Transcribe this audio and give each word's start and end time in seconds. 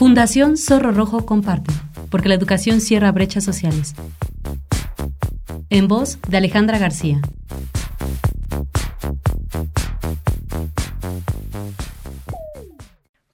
Fundación 0.00 0.56
Zorro 0.56 0.92
Rojo 0.92 1.26
comparte, 1.26 1.74
porque 2.10 2.30
la 2.30 2.34
educación 2.34 2.80
cierra 2.80 3.12
brechas 3.12 3.44
sociales. 3.44 3.94
En 5.68 5.88
voz 5.88 6.18
de 6.22 6.38
Alejandra 6.38 6.78
García. 6.78 7.20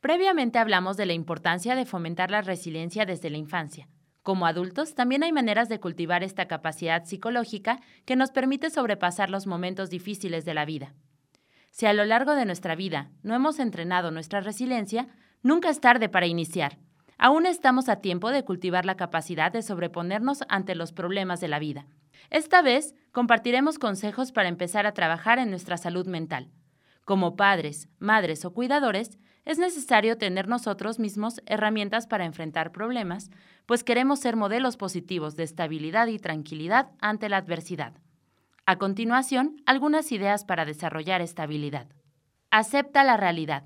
Previamente 0.01 0.59
hablamos 0.59 0.97
de 0.97 1.07
la 1.07 1.13
importancia 1.13 1.77
de 1.77 1.87
fomentar 1.87 2.33
la 2.33 2.43
resiliencia 2.43 3.07
desde 3.07 3.31
la 3.31 3.37
infancia. 3.37 3.87
Como 4.25 4.45
adultos, 4.45 4.97
también 4.97 5.23
hay 5.23 5.31
maneras 5.31 5.69
de 5.69 5.79
cultivar 5.79 6.25
esta 6.25 6.49
capacidad 6.49 7.05
psicológica 7.05 7.79
que 8.05 8.17
nos 8.17 8.33
permite 8.33 8.71
sobrepasar 8.71 9.31
los 9.31 9.47
momentos 9.47 9.89
difíciles 9.89 10.45
de 10.45 10.55
la 10.55 10.65
vida. 10.65 10.95
Si 11.71 11.87
a 11.87 11.93
lo 11.93 12.05
largo 12.05 12.35
de 12.35 12.45
nuestra 12.45 12.75
vida 12.75 13.13
no 13.23 13.37
hemos 13.37 13.61
entrenado 13.61 14.11
nuestra 14.11 14.41
resiliencia, 14.41 15.07
nunca 15.43 15.71
es 15.71 15.81
tarde 15.81 16.09
para 16.09 16.27
iniciar. 16.27 16.79
Aún 17.19 17.47
estamos 17.47 17.89
a 17.89 17.97
tiempo 17.97 18.31
de 18.31 18.45
cultivar 18.45 18.85
la 18.85 18.97
capacidad 18.97 19.51
de 19.51 19.63
sobreponernos 19.63 20.41
ante 20.49 20.75
los 20.75 20.93
problemas 20.93 21.41
de 21.41 21.49
la 21.49 21.59
vida. 21.59 21.87
Esta 22.31 22.63
vez 22.63 22.95
compartiremos 23.13 23.79
consejos 23.79 24.33
para 24.33 24.49
empezar 24.49 24.87
a 24.87 24.93
trabajar 24.93 25.39
en 25.39 25.51
nuestra 25.51 25.77
salud 25.77 26.07
mental. 26.07 26.51
Como 27.05 27.37
padres, 27.37 27.89
madres 27.99 28.45
o 28.45 28.53
cuidadores, 28.53 29.19
es 29.45 29.59
necesario 29.59 30.19
tener 30.19 30.49
nosotros 30.49 30.99
mismos 30.99 31.41
herramientas 31.47 32.09
para 32.09 32.25
enfrentar 32.25 32.73
problemas, 32.73 33.31
pues 33.65 33.85
queremos 33.85 34.19
ser 34.19 34.35
modelos 34.35 34.77
positivos 34.77 35.37
de 35.37 35.45
estabilidad 35.45 36.09
y 36.09 36.19
tranquilidad 36.19 36.91
ante 37.01 37.29
la 37.29 37.37
adversidad. 37.37 37.93
A 38.67 38.77
continuación, 38.77 39.63
algunas 39.65 40.11
ideas 40.11 40.45
para 40.45 40.65
desarrollar 40.65 41.21
estabilidad. 41.21 41.87
Acepta 42.51 43.05
la 43.05 43.17
realidad. 43.17 43.63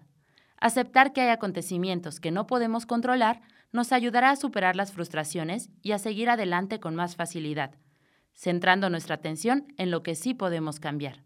Aceptar 0.61 1.15
que 1.15 1.23
hay 1.23 1.31
acontecimientos 1.31 2.21
que 2.21 2.31
no 2.31 2.47
podemos 2.47 2.85
controlar 2.85 3.41
nos 3.73 3.93
ayudará 3.93 4.31
a 4.31 4.37
superar 4.37 4.77
las 4.77 4.93
frustraciones 4.93 5.71
y 5.83 5.93
a 5.93 5.99
seguir 5.99 6.29
adelante 6.29 6.81
con 6.81 6.95
más 6.95 7.17
facilidad, 7.17 7.75
centrando 8.35 8.91
nuestra 8.91 9.15
atención 9.15 9.73
en 9.79 9.91
lo 9.91 10.03
que 10.03 10.15
sí 10.15 10.35
podemos 10.35 10.79
cambiar. 10.79 11.25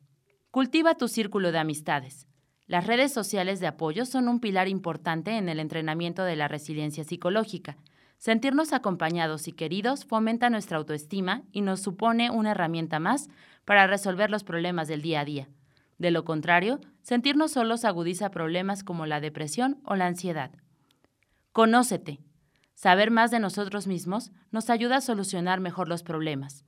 Cultiva 0.52 0.94
tu 0.94 1.08
círculo 1.08 1.50
de 1.50 1.58
amistades. 1.58 2.28
Las 2.66 2.86
redes 2.86 3.12
sociales 3.12 3.58
de 3.58 3.66
apoyo 3.66 4.06
son 4.06 4.28
un 4.28 4.38
pilar 4.38 4.68
importante 4.68 5.36
en 5.36 5.48
el 5.48 5.58
entrenamiento 5.58 6.22
de 6.24 6.36
la 6.36 6.46
resiliencia 6.46 7.02
psicológica. 7.02 7.76
Sentirnos 8.18 8.72
acompañados 8.72 9.48
y 9.48 9.52
queridos 9.52 10.04
fomenta 10.04 10.48
nuestra 10.48 10.78
autoestima 10.78 11.42
y 11.50 11.60
nos 11.60 11.80
supone 11.80 12.30
una 12.30 12.52
herramienta 12.52 13.00
más 13.00 13.28
para 13.64 13.86
resolver 13.86 14.30
los 14.30 14.44
problemas 14.44 14.86
del 14.86 15.02
día 15.02 15.20
a 15.20 15.24
día. 15.24 15.48
De 15.98 16.10
lo 16.10 16.24
contrario, 16.24 16.80
sentirnos 17.02 17.52
solos 17.52 17.84
agudiza 17.84 18.30
problemas 18.30 18.82
como 18.82 19.06
la 19.06 19.20
depresión 19.20 19.80
o 19.84 19.96
la 19.96 20.06
ansiedad. 20.06 20.50
Conócete. 21.52 22.20
Saber 22.74 23.10
más 23.10 23.30
de 23.30 23.38
nosotros 23.38 23.86
mismos 23.86 24.32
nos 24.50 24.70
ayuda 24.70 24.96
a 24.96 25.00
solucionar 25.00 25.60
mejor 25.60 25.88
los 25.88 26.02
problemas. 26.02 26.64